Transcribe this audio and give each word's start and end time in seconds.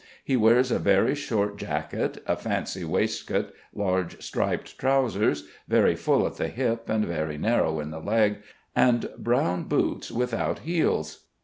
He 0.23 0.35
wears 0.35 0.71
a 0.71 0.79
very 0.79 1.13
short 1.13 1.57
jacket, 1.57 2.23
a 2.25 2.35
fancy 2.35 2.83
waistcoat, 2.83 3.53
large 3.71 4.19
striped 4.19 4.79
trousers, 4.79 5.47
very 5.67 5.93
full 5.95 6.25
on 6.25 6.33
the 6.37 6.47
hip 6.47 6.89
and 6.89 7.05
very 7.05 7.37
narrow 7.37 7.79
in 7.79 7.91
the 7.91 7.99
leg, 7.99 8.37
and 8.75 9.07
brown 9.19 9.65
boots 9.65 10.09
without 10.11 10.57
heels. 10.65 11.27